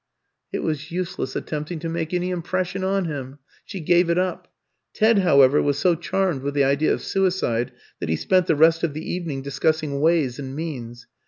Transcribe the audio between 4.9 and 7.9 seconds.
Ted, however, was so charmed with the idea of suicide